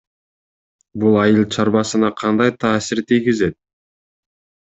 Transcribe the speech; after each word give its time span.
Бул 1.03 1.17
айыл 1.23 1.43
чарбасына 1.55 2.09
кандай 2.21 2.53
таасир 2.65 3.03
тийгизет? 3.11 3.59